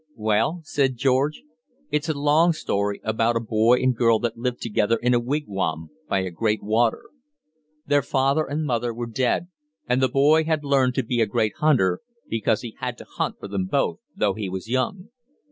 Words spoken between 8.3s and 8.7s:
and